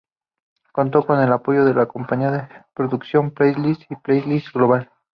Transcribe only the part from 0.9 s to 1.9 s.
con el apoyo de la